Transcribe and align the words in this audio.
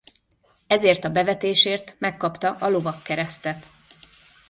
Ezért 0.67 1.03
a 1.03 1.09
bevetésért 1.09 1.95
megkapta 1.99 2.55
a 2.59 2.69
Lovagkeresztet. 2.69 3.65